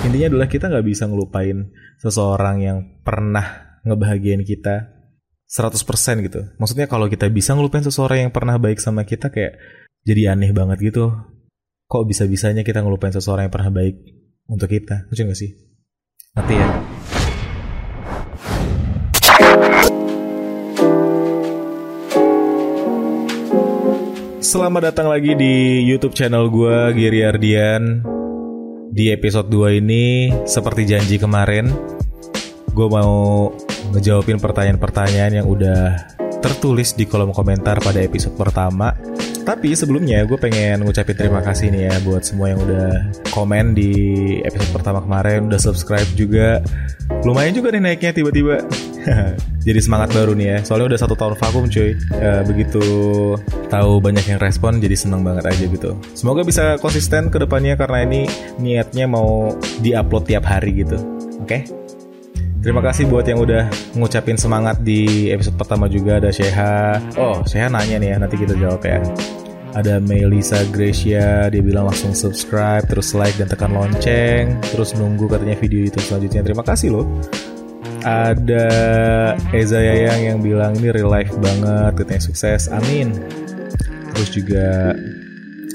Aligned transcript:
Intinya 0.00 0.32
adalah 0.32 0.48
kita 0.48 0.72
nggak 0.72 0.86
bisa 0.88 1.04
ngelupain 1.04 1.76
seseorang 2.00 2.64
yang 2.64 2.78
pernah 3.04 3.76
ngebahagiain 3.84 4.40
kita 4.48 4.88
100% 5.44 5.76
gitu. 6.24 6.40
Maksudnya 6.56 6.88
kalau 6.88 7.04
kita 7.04 7.28
bisa 7.28 7.52
ngelupain 7.52 7.84
seseorang 7.84 8.24
yang 8.24 8.32
pernah 8.32 8.56
baik 8.56 8.80
sama 8.80 9.04
kita 9.04 9.28
kayak 9.28 9.60
jadi 10.08 10.32
aneh 10.32 10.56
banget 10.56 10.80
gitu. 10.88 11.12
Kok 11.84 12.08
bisa-bisanya 12.08 12.64
kita 12.64 12.80
ngelupain 12.80 13.12
seseorang 13.12 13.50
yang 13.50 13.54
pernah 13.54 13.68
baik 13.68 14.00
untuk 14.48 14.72
kita? 14.72 15.04
Lucu 15.12 15.20
gak 15.20 15.36
sih? 15.36 15.52
Nanti 16.32 16.54
ya. 16.56 16.68
Selamat 24.40 24.90
datang 24.90 25.12
lagi 25.12 25.36
di 25.36 25.84
YouTube 25.84 26.16
channel 26.16 26.48
gue 26.48 26.96
Giri 26.96 27.20
Ardian. 27.20 28.19
Di 28.90 29.14
episode 29.14 29.46
2 29.46 29.78
ini 29.78 30.34
seperti 30.42 30.82
janji 30.82 31.14
kemarin, 31.14 31.70
gue 32.74 32.88
mau 32.90 33.46
ngejawabin 33.94 34.42
pertanyaan-pertanyaan 34.42 35.38
yang 35.38 35.46
udah 35.46 36.10
tertulis 36.42 36.98
di 36.98 37.06
kolom 37.06 37.30
komentar 37.30 37.78
pada 37.78 38.02
episode 38.02 38.34
pertama. 38.34 38.90
Tapi 39.40 39.72
sebelumnya 39.72 40.22
gue 40.28 40.36
pengen 40.36 40.84
ngucapin 40.84 41.16
terima 41.16 41.40
kasih 41.40 41.72
nih 41.72 41.90
ya 41.90 41.94
buat 42.04 42.22
semua 42.22 42.52
yang 42.52 42.60
udah 42.60 42.88
komen 43.32 43.72
di 43.72 43.92
episode 44.44 44.70
pertama 44.76 45.00
kemarin, 45.00 45.48
udah 45.48 45.60
subscribe 45.60 46.06
juga. 46.14 46.60
Lumayan 47.26 47.56
juga 47.56 47.74
nih 47.74 47.82
naiknya 47.82 48.12
tiba-tiba. 48.14 48.62
jadi 49.66 49.80
semangat 49.80 50.12
baru 50.12 50.36
nih 50.36 50.46
ya. 50.46 50.58
Soalnya 50.62 50.94
udah 50.94 51.00
satu 51.00 51.14
tahun 51.16 51.34
vakum 51.40 51.66
cuy. 51.66 51.96
Ya, 52.20 52.44
begitu 52.44 52.84
tahu 53.72 53.92
banyak 53.98 54.24
yang 54.28 54.38
respon 54.38 54.78
jadi 54.78 54.94
seneng 54.94 55.24
banget 55.24 55.48
aja 55.48 55.64
gitu. 55.66 55.96
Semoga 56.12 56.44
bisa 56.44 56.76
konsisten 56.78 57.32
ke 57.32 57.40
depannya 57.40 57.74
karena 57.80 58.04
ini 58.04 58.20
niatnya 58.60 59.08
mau 59.08 59.56
diupload 59.80 60.28
tiap 60.28 60.44
hari 60.46 60.84
gitu. 60.84 61.00
Oke? 61.40 61.64
Okay? 61.64 61.79
Terima 62.60 62.84
kasih 62.84 63.08
buat 63.08 63.24
yang 63.24 63.40
udah 63.40 63.72
ngucapin 63.96 64.36
semangat 64.36 64.84
di 64.84 65.32
episode 65.32 65.56
pertama 65.56 65.88
juga 65.88 66.20
ada 66.20 66.28
Sheha. 66.28 67.00
Oh, 67.16 67.40
Sheha 67.48 67.72
nanya 67.72 67.96
nih 67.96 68.08
ya, 68.12 68.16
nanti 68.20 68.36
kita 68.36 68.52
jawab 68.52 68.84
ya. 68.84 69.00
Ada 69.72 69.96
Melisa 69.96 70.60
Gracia, 70.68 71.48
dia 71.48 71.62
bilang 71.64 71.88
langsung 71.88 72.12
subscribe, 72.12 72.84
terus 72.84 73.16
like 73.16 73.32
dan 73.40 73.48
tekan 73.48 73.72
lonceng, 73.72 74.60
terus 74.76 74.92
nunggu 74.92 75.24
katanya 75.24 75.56
video 75.56 75.88
YouTube 75.88 76.04
selanjutnya. 76.04 76.44
Terima 76.44 76.60
kasih 76.60 77.00
loh. 77.00 77.08
Ada 78.04 78.66
Eza 79.56 79.80
Yayang 79.80 80.20
yang 80.20 80.38
bilang 80.44 80.76
ini 80.76 80.92
real 80.92 81.08
life 81.08 81.32
banget, 81.40 81.96
katanya 81.96 82.20
sukses, 82.20 82.68
amin. 82.68 83.16
Terus 84.12 84.28
juga 84.36 84.92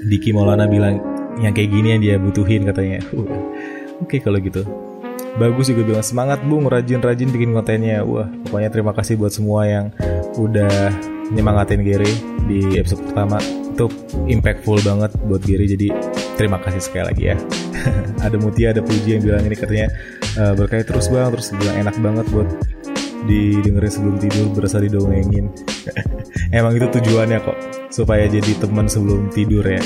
Diki 0.06 0.38
Maulana 0.38 0.70
bilang 0.70 1.02
yang 1.42 1.58
kayak 1.58 1.74
gini 1.74 1.98
yang 1.98 2.02
dia 2.06 2.16
butuhin 2.22 2.62
katanya. 2.62 3.02
Oke 3.10 3.26
okay, 4.06 4.20
kalau 4.22 4.38
gitu. 4.38 4.85
Bagus 5.36 5.68
juga 5.68 5.84
bilang 5.84 6.06
semangat 6.06 6.40
bung 6.48 6.72
rajin-rajin 6.72 7.28
bikin 7.28 7.52
kontennya. 7.52 8.08
Wah 8.08 8.32
pokoknya 8.48 8.70
terima 8.72 8.96
kasih 8.96 9.20
buat 9.20 9.36
semua 9.36 9.68
yang 9.68 9.92
udah 10.40 10.96
nyemangatin 11.36 11.84
Gary 11.84 12.12
di 12.48 12.80
episode 12.80 13.04
pertama. 13.04 13.36
Itu 13.76 13.92
impactful 14.32 14.80
banget 14.88 15.12
buat 15.28 15.44
Gary 15.44 15.68
jadi 15.68 15.92
terima 16.40 16.56
kasih 16.64 16.80
sekali 16.80 17.04
lagi 17.12 17.24
ya. 17.36 17.38
Ada 18.26 18.40
Mutia 18.40 18.74
ada 18.74 18.82
Puji 18.82 19.20
yang 19.20 19.22
bilang 19.22 19.44
ini 19.46 19.54
katanya 19.54 19.92
uh, 20.40 20.56
berkait 20.56 20.88
terus 20.88 21.12
bang. 21.12 21.30
Terus 21.36 21.52
bilang 21.60 21.76
enak 21.84 21.96
banget 22.00 22.26
buat 22.32 22.50
didengerin 23.28 23.92
sebelum 23.92 24.16
tidur 24.18 24.46
berasa 24.56 24.80
didongengin. 24.80 25.52
Emang 26.58 26.78
itu 26.78 26.88
tujuannya 26.88 27.42
kok 27.42 27.58
Supaya 27.90 28.30
jadi 28.30 28.56
teman 28.58 28.88
sebelum 28.88 29.30
tidur 29.36 29.68
ya. 29.68 29.84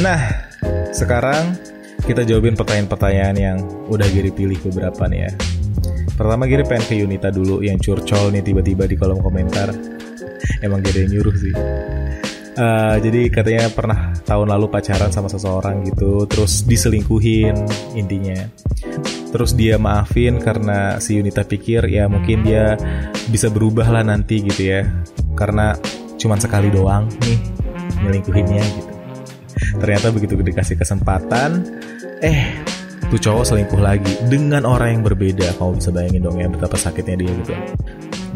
Nah 0.00 0.48
sekarang 0.90 1.75
kita 2.06 2.22
jawabin 2.22 2.54
pertanyaan-pertanyaan 2.54 3.36
yang 3.36 3.58
udah 3.90 4.06
Giri 4.14 4.30
pilih 4.30 4.54
beberapa 4.70 5.10
nih 5.10 5.26
ya. 5.26 5.30
Pertama 6.14 6.46
Giri 6.46 6.62
pengen 6.62 6.86
ke 6.86 6.94
Yunita 7.02 7.34
dulu 7.34 7.66
yang 7.66 7.82
curcol 7.82 8.30
nih 8.30 8.46
tiba-tiba 8.46 8.86
di 8.86 8.94
kolom 8.94 9.18
komentar. 9.18 9.74
Emang 10.62 10.86
Giri 10.86 11.02
yang 11.02 11.18
nyuruh 11.18 11.34
sih. 11.34 11.54
Uh, 12.56 12.96
jadi 13.02 13.28
katanya 13.28 13.68
pernah 13.68 14.16
tahun 14.22 14.48
lalu 14.48 14.70
pacaran 14.70 15.10
sama 15.12 15.28
seseorang 15.28 15.82
gitu, 15.82 16.24
terus 16.30 16.62
diselingkuhin 16.62 17.52
intinya. 17.98 18.48
Terus 19.34 19.52
dia 19.58 19.76
maafin 19.76 20.38
karena 20.38 21.02
si 21.02 21.18
Yunita 21.18 21.42
pikir 21.42 21.84
ya 21.90 22.06
mungkin 22.06 22.46
dia 22.46 22.78
bisa 23.28 23.50
berubah 23.50 23.90
lah 23.90 24.06
nanti 24.06 24.46
gitu 24.46 24.62
ya. 24.62 24.86
Karena 25.34 25.74
cuman 26.16 26.38
sekali 26.38 26.70
doang 26.70 27.10
nih 27.26 27.38
nyelingkuhinnya 28.06 28.64
gitu. 28.78 28.92
Ternyata 29.76 30.08
begitu 30.12 30.40
dikasih 30.40 30.80
kesempatan, 30.80 31.60
eh 32.24 32.64
tuh 33.06 33.20
cowok 33.22 33.44
selingkuh 33.46 33.80
lagi 33.80 34.14
dengan 34.26 34.66
orang 34.66 34.98
yang 34.98 35.02
berbeda. 35.04 35.56
Kamu 35.60 35.78
bisa 35.78 35.90
bayangin 35.92 36.22
dong 36.24 36.36
ya 36.40 36.48
betapa 36.50 36.76
sakitnya 36.78 37.16
dia 37.22 37.32
gitu. 37.32 37.52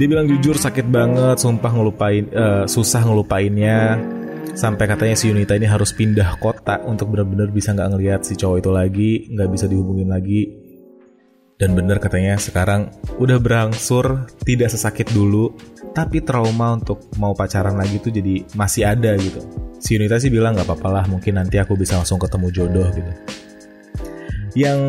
Dia 0.01 0.07
bilang 0.09 0.27
jujur 0.31 0.57
sakit 0.57 0.87
banget, 0.89 1.37
sumpah 1.37 1.73
ngelupain, 1.75 2.25
uh, 2.33 2.65
susah 2.65 3.05
ngelupainnya. 3.05 4.01
Sampai 4.57 4.91
katanya 4.91 5.15
si 5.15 5.31
Yunita 5.31 5.55
ini 5.57 5.69
harus 5.69 5.95
pindah 5.95 6.37
kota 6.41 6.83
untuk 6.85 7.13
benar-benar 7.15 7.53
bisa 7.55 7.73
nggak 7.73 7.91
ngelihat 7.97 8.21
si 8.25 8.35
cowok 8.37 8.57
itu 8.61 8.71
lagi, 8.73 9.13
nggak 9.31 9.49
bisa 9.53 9.65
dihubungin 9.69 10.09
lagi. 10.11 10.49
Dan 11.61 11.77
bener 11.77 12.01
katanya 12.01 12.41
sekarang 12.41 12.89
udah 13.21 13.37
berangsur 13.37 14.25
tidak 14.49 14.73
sesakit 14.73 15.13
dulu, 15.13 15.53
tapi 15.93 16.25
trauma 16.25 16.73
untuk 16.73 17.05
mau 17.21 17.37
pacaran 17.37 17.77
lagi 17.77 18.01
tuh 18.01 18.09
jadi 18.09 18.49
masih 18.57 18.89
ada 18.89 19.13
gitu. 19.21 19.45
Si 19.77 19.97
Yunita 19.97 20.17
sih 20.17 20.33
bilang 20.33 20.57
nggak 20.57 20.69
apa-apa 20.69 20.89
lah, 20.89 21.05
mungkin 21.05 21.37
nanti 21.37 21.61
aku 21.61 21.77
bisa 21.77 22.01
langsung 22.01 22.17
ketemu 22.17 22.49
jodoh 22.49 22.89
gitu 22.97 23.40
yang 24.59 24.81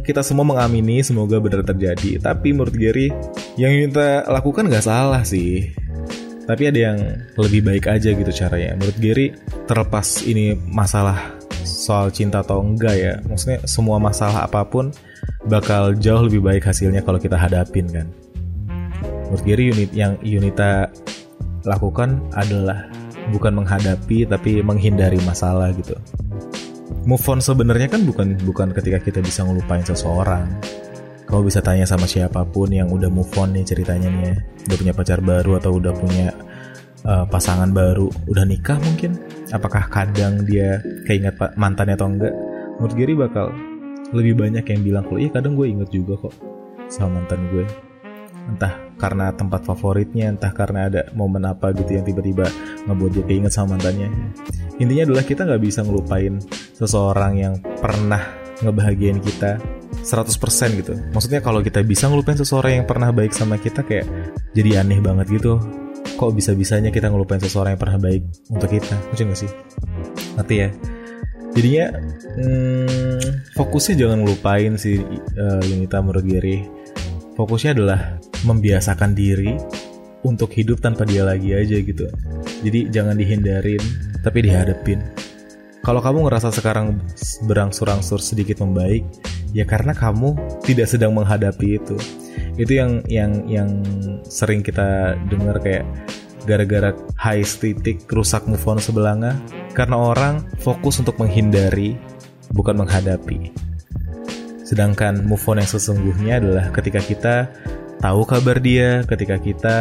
kita 0.00 0.24
semua 0.24 0.46
mengamini 0.46 1.04
semoga 1.04 1.36
benar 1.42 1.64
terjadi. 1.66 2.20
Tapi 2.20 2.56
menurut 2.56 2.74
Gary, 2.76 3.12
yang 3.60 3.72
kita 3.88 4.28
lakukan 4.28 4.68
nggak 4.68 4.84
salah 4.84 5.22
sih. 5.26 5.72
Tapi 6.42 6.62
ada 6.68 6.80
yang 6.92 6.98
lebih 7.38 7.62
baik 7.62 7.86
aja 7.86 8.10
gitu 8.10 8.32
caranya. 8.34 8.74
Menurut 8.74 8.98
Gary, 8.98 9.26
terlepas 9.68 10.26
ini 10.26 10.58
masalah 10.68 11.38
soal 11.62 12.10
cinta 12.10 12.42
atau 12.42 12.58
enggak 12.58 12.96
ya, 12.98 13.14
maksudnya 13.22 13.62
semua 13.70 14.02
masalah 14.02 14.50
apa 14.50 14.66
pun 14.66 14.90
bakal 15.46 15.94
jauh 15.94 16.26
lebih 16.26 16.42
baik 16.42 16.66
hasilnya 16.66 17.06
kalau 17.06 17.22
kita 17.22 17.38
hadapin 17.38 17.86
kan. 17.86 18.10
Menurut 19.30 19.42
Gary, 19.46 19.70
unit 19.70 19.90
yang 19.94 20.18
Unita 20.20 20.90
lakukan 21.62 22.18
adalah 22.34 22.90
bukan 23.30 23.62
menghadapi 23.62 24.26
tapi 24.26 24.60
menghindari 24.66 25.22
masalah 25.22 25.70
gitu 25.78 25.94
move 27.04 27.24
on 27.28 27.40
sebenarnya 27.42 27.88
kan 27.90 28.04
bukan 28.04 28.38
bukan 28.44 28.68
ketika 28.76 28.98
kita 29.02 29.18
bisa 29.24 29.42
ngelupain 29.42 29.84
seseorang. 29.84 30.46
Kamu 31.26 31.48
bisa 31.48 31.64
tanya 31.64 31.88
sama 31.88 32.04
siapa 32.04 32.44
pun 32.44 32.68
yang 32.68 32.92
udah 32.92 33.08
move 33.08 33.32
on 33.40 33.56
nih 33.56 33.64
ceritanya 33.64 34.12
nih 34.12 34.22
ya. 34.28 34.34
Udah 34.68 34.76
punya 34.76 34.92
pacar 34.92 35.18
baru 35.24 35.56
atau 35.56 35.70
udah 35.80 35.92
punya 35.96 36.28
uh, 37.08 37.24
pasangan 37.24 37.72
baru, 37.72 38.12
udah 38.28 38.44
nikah 38.44 38.76
mungkin. 38.80 39.16
Apakah 39.48 39.88
kadang 39.88 40.44
dia 40.44 40.80
keinget 41.08 41.36
mantannya 41.56 41.96
atau 41.96 42.08
enggak? 42.08 42.34
Menurut 42.76 42.94
Gary 42.96 43.14
bakal 43.16 43.46
lebih 44.12 44.34
banyak 44.36 44.64
yang 44.68 44.80
bilang 44.84 45.04
kalau 45.08 45.18
iya 45.20 45.30
kadang 45.32 45.56
gue 45.56 45.66
inget 45.72 45.88
juga 45.88 46.28
kok 46.28 46.34
sama 46.92 47.20
mantan 47.20 47.48
gue. 47.48 47.91
Entah 48.48 48.74
karena 48.98 49.30
tempat 49.34 49.66
favoritnya, 49.66 50.30
entah 50.30 50.50
karena 50.54 50.86
ada 50.86 51.00
momen 51.14 51.42
apa 51.46 51.74
gitu 51.74 51.98
yang 51.98 52.06
tiba-tiba 52.06 52.46
ngebuat 52.86 53.10
dia 53.14 53.24
keinget 53.26 53.52
sama 53.54 53.74
mantannya. 53.78 54.10
Intinya 54.78 55.10
adalah 55.10 55.24
kita 55.26 55.46
nggak 55.46 55.62
bisa 55.62 55.80
ngelupain 55.86 56.38
seseorang 56.74 57.32
yang 57.38 57.54
pernah 57.78 58.22
ngebahagiain 58.62 59.18
kita 59.18 59.58
100% 60.02 60.78
gitu. 60.78 60.94
Maksudnya 61.14 61.42
kalau 61.42 61.62
kita 61.62 61.82
bisa 61.82 62.06
ngelupain 62.10 62.38
seseorang 62.38 62.82
yang 62.82 62.86
pernah 62.86 63.10
baik 63.10 63.34
sama 63.34 63.58
kita 63.58 63.82
kayak 63.86 64.06
jadi 64.54 64.82
aneh 64.82 65.02
banget 65.02 65.28
gitu. 65.38 65.58
Kok 66.18 66.34
bisa-bisanya 66.34 66.90
kita 66.90 67.10
ngelupain 67.10 67.42
seseorang 67.42 67.74
yang 67.74 67.82
pernah 67.82 67.98
baik 67.98 68.22
untuk 68.50 68.70
kita? 68.70 68.94
Lucu 69.10 69.22
gak 69.22 69.38
sih? 69.38 69.50
Nanti 70.34 70.54
ya? 70.62 70.68
Jadinya 71.52 71.86
hmm, 72.40 73.52
fokusnya 73.54 73.94
jangan 74.00 74.18
ngelupain 74.24 74.72
si 74.80 74.96
uh, 75.36 75.62
Yunita 75.68 76.00
menurut 76.00 76.24
fokusnya 77.36 77.76
adalah 77.76 78.16
membiasakan 78.44 79.14
diri 79.16 79.56
untuk 80.22 80.54
hidup 80.54 80.78
tanpa 80.78 81.02
dia 81.02 81.26
lagi 81.26 81.54
aja 81.54 81.78
gitu. 81.82 82.06
Jadi 82.62 82.90
jangan 82.94 83.18
dihindarin, 83.18 83.82
tapi 84.22 84.46
dihadapin. 84.46 85.02
Kalau 85.82 85.98
kamu 85.98 86.30
ngerasa 86.30 86.54
sekarang 86.54 87.02
berangsur-angsur 87.50 88.22
sedikit 88.22 88.62
membaik, 88.62 89.02
ya 89.50 89.66
karena 89.66 89.90
kamu 89.90 90.38
tidak 90.62 90.86
sedang 90.86 91.10
menghadapi 91.18 91.82
itu. 91.82 91.98
Itu 92.54 92.72
yang 92.78 93.02
yang 93.10 93.50
yang 93.50 93.82
sering 94.22 94.62
kita 94.62 95.18
dengar 95.26 95.58
kayak 95.58 95.82
gara-gara 96.46 96.94
high 97.18 97.42
titik 97.42 98.06
rusak 98.10 98.46
move 98.46 98.62
on 98.66 98.78
sebelanga 98.78 99.38
karena 99.74 99.94
orang 99.98 100.34
fokus 100.62 100.98
untuk 101.02 101.18
menghindari 101.18 101.98
bukan 102.54 102.78
menghadapi. 102.78 103.50
Sedangkan 104.62 105.26
move 105.26 105.42
on 105.50 105.60
yang 105.60 105.68
sesungguhnya 105.68 106.38
adalah 106.38 106.70
ketika 106.70 107.00
kita 107.02 107.36
tahu 108.02 108.26
kabar 108.26 108.58
dia, 108.58 109.06
ketika 109.06 109.38
kita 109.38 109.76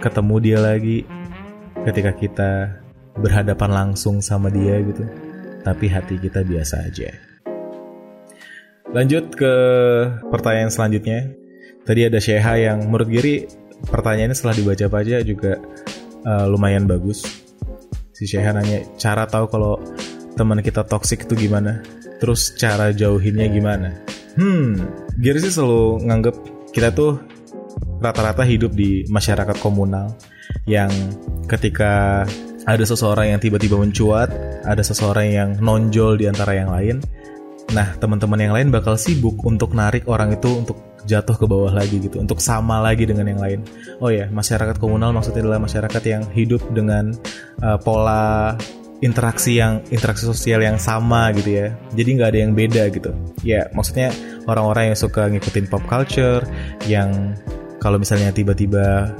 ketemu 0.00 0.34
dia 0.42 0.58
lagi 0.58 1.06
ketika 1.86 2.10
kita 2.10 2.50
berhadapan 3.14 3.70
langsung 3.70 4.18
sama 4.18 4.50
dia 4.50 4.82
gitu 4.82 5.06
tapi 5.62 5.86
hati 5.86 6.18
kita 6.18 6.42
biasa 6.42 6.90
aja 6.90 7.10
Lanjut 8.92 9.32
ke 9.32 9.54
pertanyaan 10.28 10.68
selanjutnya. 10.68 11.32
Tadi 11.88 12.12
ada 12.12 12.20
Sheha 12.20 12.60
yang 12.60 12.92
menurut 12.92 13.08
Giri 13.08 13.48
pertanyaannya 13.88 14.36
setelah 14.36 14.52
dibaca-baca 14.60 15.18
juga 15.24 15.56
uh, 16.28 16.44
lumayan 16.44 16.84
bagus. 16.84 17.24
Si 18.12 18.28
Sheha 18.28 18.52
nanya 18.52 18.84
cara 19.00 19.24
tahu 19.24 19.48
kalau 19.48 19.80
teman 20.36 20.60
kita 20.60 20.84
toksik 20.84 21.24
itu 21.24 21.48
gimana? 21.48 21.80
Terus 22.20 22.52
cara 22.60 22.92
jauhinnya 22.92 23.48
gimana? 23.48 23.96
Hmm, 24.36 24.76
Giri 25.16 25.40
sih 25.40 25.56
selalu 25.56 26.04
nganggep 26.12 26.36
kita 26.76 26.92
tuh 26.92 27.16
rata-rata 28.02 28.42
hidup 28.42 28.74
di 28.74 29.06
masyarakat 29.06 29.56
komunal 29.62 30.18
yang 30.66 30.90
ketika 31.46 32.26
ada 32.62 32.84
seseorang 32.86 33.34
yang 33.34 33.40
tiba-tiba 33.42 33.78
mencuat, 33.78 34.30
ada 34.66 34.82
seseorang 34.82 35.26
yang 35.30 35.50
nonjol 35.58 36.18
di 36.18 36.26
antara 36.30 36.54
yang 36.54 36.70
lain, 36.70 37.02
Nah, 37.72 37.96
teman-teman 37.96 38.36
yang 38.36 38.52
lain 38.52 38.68
bakal 38.68 39.00
sibuk 39.00 39.40
untuk 39.48 39.72
narik 39.72 40.04
orang 40.04 40.36
itu 40.36 40.60
untuk 40.60 40.76
jatuh 41.08 41.34
ke 41.34 41.46
bawah 41.48 41.72
lagi 41.72 41.98
gitu, 41.98 42.20
untuk 42.20 42.38
sama 42.38 42.84
lagi 42.84 43.08
dengan 43.08 43.32
yang 43.32 43.40
lain. 43.40 43.60
Oh 44.02 44.12
ya, 44.12 44.28
masyarakat 44.28 44.76
komunal 44.76 45.16
maksudnya 45.16 45.40
adalah 45.46 45.60
masyarakat 45.62 46.02
yang 46.04 46.22
hidup 46.36 46.60
dengan 46.76 47.16
uh, 47.64 47.80
pola 47.80 48.54
interaksi 49.02 49.58
yang 49.58 49.82
interaksi 49.90 50.28
sosial 50.28 50.62
yang 50.62 50.78
sama 50.78 51.32
gitu 51.34 51.64
ya. 51.64 51.68
Jadi 51.96 52.08
nggak 52.20 52.28
ada 52.36 52.38
yang 52.44 52.52
beda 52.54 52.82
gitu. 52.92 53.10
Ya, 53.42 53.66
maksudnya 53.72 54.12
orang-orang 54.46 54.92
yang 54.92 54.98
suka 55.00 55.26
ngikutin 55.32 55.66
pop 55.72 55.82
culture, 55.88 56.44
yang 56.86 57.34
kalau 57.82 57.98
misalnya 57.98 58.30
tiba-tiba 58.30 59.10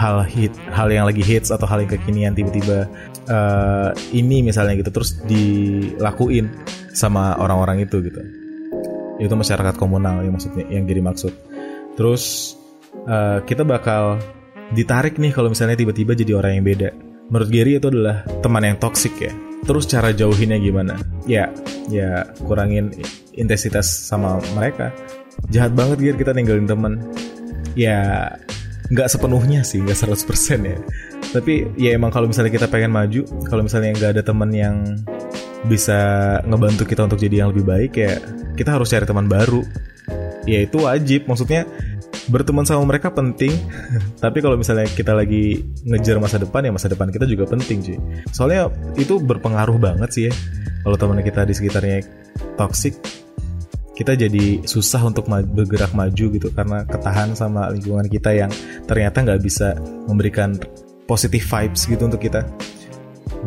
hal 0.00 0.24
hit, 0.24 0.56
hal 0.72 0.88
yang 0.88 1.04
lagi 1.04 1.20
hits 1.20 1.52
atau 1.52 1.68
hal 1.68 1.84
yang 1.84 1.92
kekinian 1.92 2.32
tiba-tiba 2.32 2.88
uh, 3.28 3.92
ini 4.16 4.40
misalnya 4.40 4.80
gitu 4.80 4.88
terus 4.88 5.20
dilakuin 5.28 6.48
sama 6.96 7.36
orang-orang 7.36 7.84
itu 7.84 8.00
gitu. 8.00 8.24
Itu 9.20 9.36
masyarakat 9.36 9.76
komunal 9.76 10.24
yang 10.24 10.32
maksudnya 10.40 10.64
yang 10.72 10.88
jadi 10.88 11.04
maksud. 11.04 11.32
Terus 12.00 12.56
uh, 13.04 13.44
kita 13.44 13.68
bakal 13.68 14.16
ditarik 14.72 15.20
nih 15.20 15.36
kalau 15.36 15.52
misalnya 15.52 15.76
tiba-tiba 15.76 16.16
jadi 16.16 16.40
orang 16.40 16.56
yang 16.56 16.64
beda. 16.64 16.88
Menurut 17.28 17.50
Gary 17.52 17.76
itu 17.76 17.92
adalah 17.92 18.24
teman 18.40 18.64
yang 18.64 18.80
toksik 18.80 19.12
ya. 19.20 19.32
Terus 19.68 19.84
cara 19.84 20.16
jauhinnya 20.16 20.56
gimana? 20.56 20.96
Ya 21.28 21.52
ya 21.92 22.24
kurangin 22.48 22.96
intensitas 23.36 24.08
sama 24.08 24.40
mereka. 24.56 24.88
Jahat 25.52 25.76
banget 25.76 26.00
Gary 26.00 26.16
kita 26.16 26.32
ninggalin 26.32 26.64
teman 26.64 26.96
ya 27.76 28.32
nggak 28.86 29.08
sepenuhnya 29.10 29.62
sih 29.62 29.84
nggak 29.84 29.98
100% 30.08 30.64
ya. 30.64 30.78
Tapi 31.30 31.68
ya 31.76 31.94
emang 31.94 32.10
kalau 32.10 32.26
misalnya 32.30 32.50
kita 32.50 32.66
pengen 32.66 32.90
maju 32.90 33.22
kalau 33.46 33.62
misalnya 33.62 33.92
nggak 33.94 34.10
ada 34.18 34.22
teman 34.24 34.50
yang 34.50 34.76
bisa 35.66 35.98
ngebantu 36.46 36.86
kita 36.86 37.04
untuk 37.04 37.18
jadi 37.20 37.44
yang 37.44 37.50
lebih 37.50 37.66
baik 37.66 37.92
ya 37.98 38.22
kita 38.56 38.74
harus 38.74 38.88
cari 38.88 39.04
teman 39.04 39.28
baru. 39.28 39.62
Ya 40.46 40.62
itu 40.62 40.86
wajib. 40.86 41.26
Maksudnya 41.26 41.66
berteman 42.30 42.64
sama 42.64 42.86
mereka 42.86 43.10
penting. 43.12 43.52
Tapi 44.24 44.38
kalau 44.40 44.56
misalnya 44.56 44.88
kita 44.88 45.12
lagi 45.12 45.66
ngejar 45.84 46.16
masa 46.22 46.40
depan 46.40 46.64
ya 46.64 46.72
masa 46.72 46.88
depan 46.88 47.10
kita 47.12 47.28
juga 47.28 47.46
penting 47.46 47.78
sih 47.78 47.98
soalnya 48.34 48.72
itu 48.98 49.22
berpengaruh 49.22 49.78
banget 49.78 50.10
sih 50.10 50.22
ya 50.26 50.32
kalau 50.82 50.98
teman 50.98 51.22
kita 51.22 51.46
di 51.46 51.54
sekitarnya 51.54 52.02
toxic 52.58 52.98
kita 53.96 54.12
jadi 54.12 54.60
susah 54.68 55.00
untuk 55.08 55.24
maju, 55.26 55.48
bergerak 55.64 55.96
maju 55.96 56.24
gitu 56.36 56.48
karena 56.52 56.84
ketahan 56.84 57.32
sama 57.32 57.72
lingkungan 57.72 58.06
kita 58.12 58.30
yang 58.36 58.52
ternyata 58.84 59.24
nggak 59.24 59.40
bisa 59.40 59.72
memberikan 60.04 60.54
positive 61.08 61.42
vibes 61.42 61.88
gitu 61.88 62.04
untuk 62.04 62.20
kita. 62.20 62.44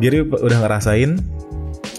Jadi 0.02 0.26
udah 0.26 0.58
ngerasain 0.66 1.16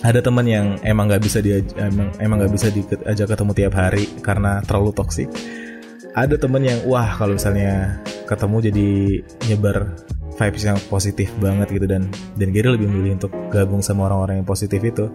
ada 0.02 0.20
teman 0.20 0.46
yang 0.50 0.76
emang 0.84 1.08
nggak 1.08 1.24
bisa 1.24 1.40
dia 1.40 1.62
emang 1.78 2.10
emang 2.18 2.44
nggak 2.44 2.54
bisa 2.54 2.68
diajak 2.74 3.30
ketemu 3.30 3.52
tiap 3.54 3.74
hari 3.78 4.10
karena 4.26 4.60
terlalu 4.66 4.92
toksik 4.98 5.30
ada 6.18 6.36
teman 6.36 6.66
yang 6.66 6.82
wah 6.90 7.16
kalau 7.16 7.38
misalnya 7.38 8.02
ketemu 8.26 8.58
jadi 8.66 8.90
nyebar 9.48 9.78
vibes 10.42 10.64
yang 10.66 10.78
positif 10.90 11.30
banget 11.38 11.70
gitu 11.70 11.86
dan 11.86 12.10
dan 12.36 12.50
Gary 12.50 12.74
lebih 12.74 12.90
milih 12.90 13.22
untuk 13.22 13.32
gabung 13.54 13.86
sama 13.86 14.10
orang-orang 14.10 14.42
yang 14.42 14.48
positif 14.50 14.82
itu 14.82 15.06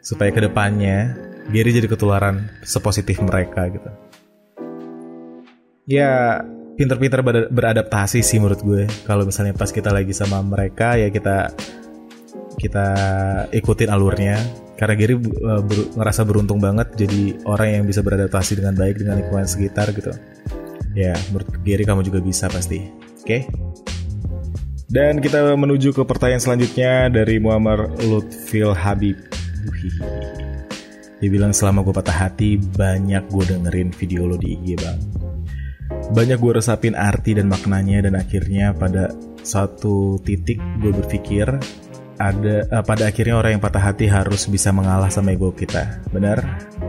supaya 0.00 0.32
ke 0.32 0.40
depannya 0.40 1.12
Gary 1.50 1.70
jadi 1.70 1.86
ketularan 1.86 2.50
sepositif 2.66 3.22
mereka 3.22 3.70
gitu. 3.70 3.90
Ya 5.86 6.42
pinter-pinter 6.74 7.22
beradaptasi 7.50 8.20
sih 8.20 8.42
menurut 8.42 8.60
gue. 8.66 8.82
Kalau 9.06 9.22
misalnya 9.22 9.54
pas 9.54 9.70
kita 9.70 9.94
lagi 9.94 10.10
sama 10.10 10.42
mereka 10.42 10.98
ya 10.98 11.08
kita 11.10 11.54
kita 12.58 12.86
ikutin 13.54 13.90
alurnya. 13.90 14.38
Karena 14.76 14.92
Gary 14.92 15.16
uh, 15.16 15.64
ber, 15.64 15.78
ngerasa 15.96 16.28
beruntung 16.28 16.60
banget 16.60 16.92
jadi 17.00 17.40
orang 17.48 17.80
yang 17.80 17.84
bisa 17.88 18.04
beradaptasi 18.04 18.60
dengan 18.60 18.76
baik 18.76 19.00
dengan 19.00 19.22
lingkungan 19.22 19.48
sekitar 19.48 19.94
gitu. 19.96 20.12
Ya 20.92 21.16
menurut 21.32 21.48
Gary 21.64 21.86
kamu 21.86 22.04
juga 22.04 22.20
bisa 22.20 22.50
pasti. 22.50 22.84
Oke? 23.22 23.24
Okay? 23.24 23.42
dan 24.86 25.18
kita 25.18 25.58
menuju 25.58 25.90
ke 25.90 26.02
pertanyaan 26.06 26.42
selanjutnya 26.42 27.10
dari 27.10 27.42
Muammar 27.42 27.90
Lutfil 28.06 28.70
Habib 28.70 29.18
dia 31.20 31.28
bilang 31.32 31.52
selama 31.56 31.80
gue 31.86 31.94
patah 31.96 32.28
hati 32.28 32.60
banyak 32.60 33.24
gue 33.32 33.44
dengerin 33.48 33.90
video 33.92 34.28
lo 34.28 34.36
di 34.36 34.56
IG 34.56 34.66
bang 34.76 34.98
banyak 36.12 36.38
gue 36.38 36.52
resapin 36.60 36.94
arti 36.94 37.34
dan 37.34 37.50
maknanya 37.50 38.06
dan 38.06 38.14
akhirnya 38.18 38.76
pada 38.76 39.10
satu 39.46 40.18
titik 40.22 40.58
gue 40.82 40.92
berpikir 40.92 41.46
ada 42.16 42.64
uh, 42.72 42.84
pada 42.84 43.08
akhirnya 43.12 43.36
orang 43.36 43.56
yang 43.56 43.62
patah 43.62 43.92
hati 43.92 44.08
harus 44.08 44.48
bisa 44.48 44.72
mengalah 44.72 45.12
sama 45.12 45.36
ego 45.36 45.52
kita, 45.52 46.00
benar? 46.08 46.40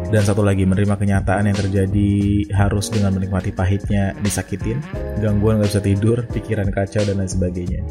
Dan 0.07 0.23
satu 0.23 0.39
lagi 0.39 0.63
menerima 0.63 0.95
kenyataan 0.95 1.51
yang 1.51 1.57
terjadi 1.59 2.11
harus 2.55 2.87
dengan 2.87 3.11
menikmati 3.19 3.51
pahitnya 3.51 4.15
disakitin, 4.23 4.79
gangguan 5.19 5.59
nggak 5.59 5.67
bisa 5.67 5.83
tidur, 5.83 6.17
pikiran 6.31 6.71
kacau 6.71 7.03
dan 7.03 7.19
lain 7.19 7.27
sebagainya. 7.27 7.83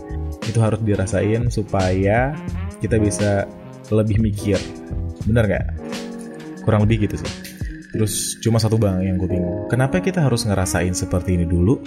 Itu 0.49 0.65
harus 0.65 0.81
dirasain 0.81 1.53
supaya 1.53 2.33
kita 2.81 2.97
bisa 2.97 3.45
lebih 3.93 4.25
mikir, 4.25 4.57
benar 5.29 5.45
nggak? 5.45 5.67
Kurang 6.67 6.83
lebih 6.83 7.07
gitu 7.07 7.23
sih. 7.23 7.31
Terus 7.95 8.37
cuma 8.43 8.59
satu 8.59 8.77
bang 8.77 9.01
yang 9.07 9.17
gue 9.17 9.31
bingung, 9.31 9.71
kenapa 9.73 10.03
kita 10.03 10.21
harus 10.21 10.45
ngerasain 10.45 10.93
seperti 10.93 11.39
ini 11.39 11.47
dulu 11.49 11.81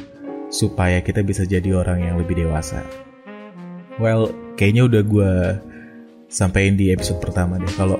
supaya 0.49 1.03
kita 1.05 1.21
bisa 1.21 1.45
jadi 1.45 1.75
orang 1.77 2.01
yang 2.01 2.15
lebih 2.17 2.39
dewasa? 2.41 2.81
Well, 4.01 4.31
kayaknya 4.57 4.87
udah 4.89 5.01
gue 5.05 5.33
sampaikan 6.31 6.79
di 6.79 6.89
episode 6.89 7.19
pertama 7.19 7.59
deh. 7.61 7.69
Kalau 7.75 7.99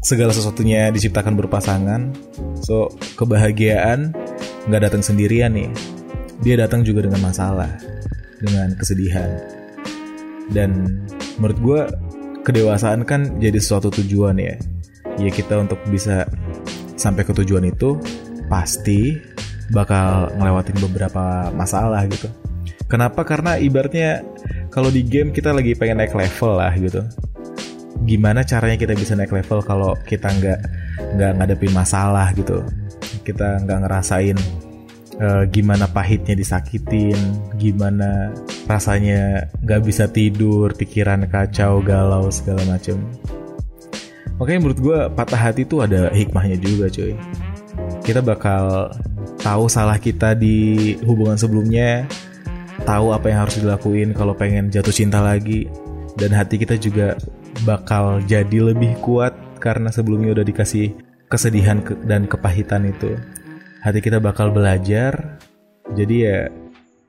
segala 0.00 0.30
sesuatunya 0.30 0.88
diciptakan 0.94 1.34
berpasangan, 1.34 2.14
so 2.62 2.88
kebahagiaan 3.18 4.14
nggak 4.70 4.82
datang 4.88 5.02
sendirian 5.02 5.52
nih. 5.52 5.68
Dia 6.40 6.56
datang 6.62 6.86
juga 6.86 7.04
dengan 7.04 7.26
masalah, 7.26 7.74
dengan 8.38 8.76
kesedihan. 8.78 9.28
Dan 10.52 11.02
menurut 11.42 11.58
gue 11.58 11.80
kedewasaan 12.46 13.02
kan 13.02 13.42
jadi 13.42 13.58
suatu 13.58 13.90
tujuan 13.90 14.38
ya. 14.38 14.54
Ya 15.16 15.30
kita 15.32 15.60
untuk 15.60 15.80
bisa 15.88 16.28
sampai 16.96 17.24
ke 17.24 17.32
tujuan 17.32 17.64
itu 17.68 18.00
pasti 18.48 19.16
bakal 19.72 20.30
ngelewatin 20.36 20.78
beberapa 20.78 21.50
masalah 21.52 22.04
gitu. 22.06 22.28
Kenapa? 22.86 23.26
Karena 23.26 23.58
ibaratnya 23.58 24.22
kalau 24.70 24.92
di 24.92 25.00
game 25.02 25.32
kita 25.32 25.56
lagi 25.56 25.72
pengen 25.72 26.04
naik 26.04 26.12
level 26.12 26.60
lah 26.60 26.76
gitu 26.76 27.00
gimana 28.04 28.44
caranya 28.44 28.76
kita 28.76 28.92
bisa 28.92 29.16
naik 29.16 29.32
level 29.32 29.64
kalau 29.64 29.96
kita 30.04 30.28
nggak 30.28 30.60
nggak 31.16 31.32
ngadepin 31.40 31.72
masalah 31.72 32.28
gitu 32.36 32.60
kita 33.24 33.64
nggak 33.64 33.88
ngerasain 33.88 34.36
uh, 35.18 35.48
gimana 35.48 35.88
pahitnya 35.88 36.36
disakitin 36.36 37.16
gimana 37.56 38.36
rasanya 38.68 39.48
nggak 39.64 39.80
bisa 39.80 40.06
tidur 40.12 40.76
pikiran 40.76 41.24
kacau 41.26 41.80
galau 41.80 42.28
segala 42.28 42.62
macem 42.68 43.00
makanya 44.36 44.58
menurut 44.64 44.80
gue 44.80 44.98
patah 45.12 45.40
hati 45.40 45.64
itu 45.64 45.80
ada 45.80 46.12
hikmahnya 46.12 46.56
juga 46.60 46.92
cuy. 46.92 47.16
Kita 48.04 48.22
bakal 48.22 48.94
tahu 49.42 49.68
salah 49.68 49.98
kita 50.00 50.32
di 50.36 50.94
hubungan 51.04 51.36
sebelumnya 51.36 52.06
tahu 52.84 53.12
apa 53.12 53.26
yang 53.32 53.48
harus 53.48 53.56
dilakuin 53.58 54.12
kalau 54.12 54.36
pengen 54.36 54.68
jatuh 54.68 54.92
cinta 54.92 55.18
lagi 55.24 55.66
dan 56.16 56.32
hati 56.32 56.60
kita 56.60 56.76
juga 56.76 57.16
bakal 57.64 58.20
jadi 58.24 58.72
lebih 58.72 59.00
kuat 59.00 59.32
karena 59.58 59.88
sebelumnya 59.88 60.36
udah 60.36 60.44
dikasih 60.44 60.92
kesedihan 61.26 61.80
dan 62.04 62.28
kepahitan 62.28 62.88
itu. 62.88 63.16
Hati 63.80 64.00
kita 64.02 64.18
bakal 64.18 64.52
belajar 64.52 65.38
jadi 65.94 66.16
ya 66.16 66.38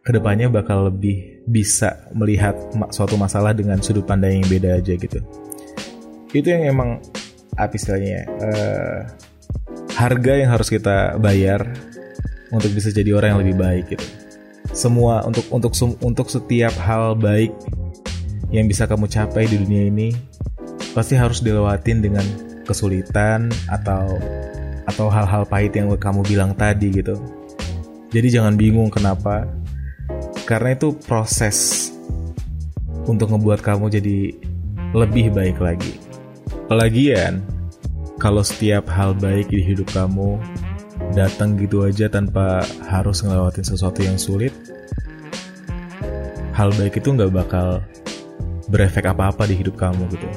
ke 0.06 0.16
depannya 0.16 0.48
bakal 0.48 0.88
lebih 0.88 1.44
bisa 1.44 2.08
melihat 2.16 2.56
suatu 2.96 3.20
masalah 3.20 3.52
dengan 3.52 3.82
sudut 3.84 4.08
pandang 4.08 4.40
yang 4.40 4.48
beda 4.48 4.80
aja 4.80 4.94
gitu. 4.96 5.20
Itu 6.32 6.48
yang 6.48 6.64
emang 6.76 7.04
apa 7.58 7.74
istilahnya 7.76 8.30
uh, 8.40 9.00
harga 9.98 10.34
yang 10.38 10.54
harus 10.54 10.70
kita 10.70 11.18
bayar 11.18 11.66
untuk 12.54 12.72
bisa 12.72 12.94
jadi 12.94 13.18
orang 13.18 13.36
yang 13.36 13.42
lebih 13.44 13.58
baik 13.58 13.86
gitu 13.98 14.08
semua 14.78 15.26
untuk 15.26 15.44
untuk 15.50 15.74
untuk 16.06 16.28
setiap 16.30 16.74
hal 16.78 17.18
baik 17.18 17.50
yang 18.54 18.70
bisa 18.70 18.88
kamu 18.88 19.10
capai 19.10 19.50
di 19.50 19.58
dunia 19.60 19.90
ini 19.90 20.14
pasti 20.94 21.18
harus 21.18 21.42
dilewatin 21.42 22.00
dengan 22.00 22.24
kesulitan 22.68 23.54
atau 23.70 24.18
atau 24.88 25.08
hal-hal 25.12 25.44
pahit 25.44 25.76
yang 25.76 25.92
kamu 26.00 26.24
bilang 26.24 26.52
tadi 26.56 26.90
gitu. 26.90 27.20
Jadi 28.12 28.28
jangan 28.32 28.56
bingung 28.56 28.88
kenapa. 28.88 29.44
Karena 30.48 30.72
itu 30.74 30.96
proses 30.96 31.92
untuk 33.04 33.36
ngebuat 33.36 33.60
kamu 33.60 33.92
jadi 33.92 34.18
lebih 34.96 35.36
baik 35.36 35.60
lagi. 35.60 36.07
Lagian, 36.68 37.40
kalau 38.20 38.44
setiap 38.44 38.92
hal 38.92 39.16
baik 39.16 39.48
di 39.48 39.64
hidup 39.64 39.88
kamu 39.96 40.36
datang 41.16 41.56
gitu 41.56 41.88
aja 41.88 42.12
tanpa 42.12 42.60
harus 42.92 43.24
ngelewatin 43.24 43.64
sesuatu 43.64 44.04
yang 44.04 44.20
sulit, 44.20 44.52
hal 46.52 46.76
baik 46.76 47.00
itu 47.00 47.08
nggak 47.08 47.32
bakal 47.32 47.80
berefek 48.68 49.08
apa-apa 49.08 49.48
di 49.48 49.56
hidup 49.56 49.80
kamu 49.80 50.12
gitu. 50.12 50.28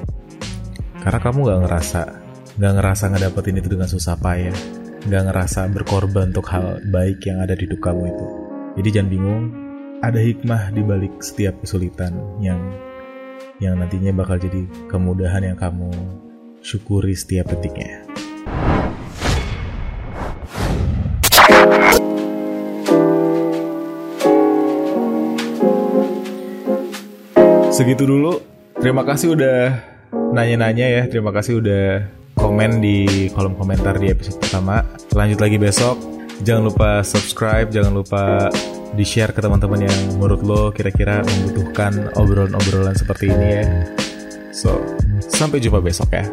Karena 1.03 1.19
kamu 1.19 1.39
nggak 1.51 1.61
ngerasa, 1.67 2.03
nggak 2.63 2.73
ngerasa 2.79 3.05
ngedapetin 3.11 3.59
itu 3.59 3.69
dengan 3.75 3.91
susah 3.91 4.15
payah, 4.15 4.55
nggak 5.11 5.23
ngerasa 5.35 5.67
berkorban 5.75 6.31
untuk 6.31 6.47
hal 6.55 6.79
baik 6.95 7.27
yang 7.27 7.43
ada 7.43 7.59
di 7.59 7.67
hidup 7.67 7.83
kamu 7.83 8.07
itu. 8.07 8.27
Jadi 8.79 8.89
jangan 8.95 9.11
bingung, 9.11 9.45
ada 9.99 10.23
hikmah 10.23 10.71
di 10.79 10.83
balik 10.87 11.19
setiap 11.27 11.59
kesulitan 11.59 12.15
yang 12.39 12.63
yang 13.61 13.77
nantinya 13.77 14.17
bakal 14.17 14.41
jadi 14.41 14.65
kemudahan 14.89 15.53
yang 15.53 15.59
kamu 15.61 15.93
syukuri 16.65 17.13
setiap 17.13 17.53
detiknya. 17.53 18.09
Segitu 27.71 28.05
dulu. 28.05 28.41
Terima 28.81 29.05
kasih 29.05 29.37
udah 29.37 29.77
nanya-nanya 30.33 30.87
ya. 30.89 31.03
Terima 31.09 31.33
kasih 31.33 31.61
udah 31.61 32.09
komen 32.37 32.81
di 32.81 33.29
kolom 33.33 33.57
komentar 33.57 34.01
di 34.01 34.09
episode 34.09 34.41
pertama. 34.41 34.85
Lanjut 35.13 35.41
lagi 35.41 35.61
besok. 35.61 36.01
Jangan 36.41 36.73
lupa 36.73 37.05
subscribe, 37.05 37.69
jangan 37.69 37.93
lupa 37.93 38.49
di-share 38.95 39.31
ke 39.31 39.41
teman-teman 39.41 39.87
yang 39.87 39.99
menurut 40.19 40.41
lo 40.43 40.61
kira-kira 40.75 41.23
membutuhkan 41.23 42.11
obrolan-obrolan 42.19 42.95
seperti 42.99 43.31
ini 43.31 43.49
ya. 43.63 43.65
So, 44.51 44.83
sampai 45.31 45.63
jumpa 45.63 45.79
besok 45.79 46.11
ya. 46.11 46.27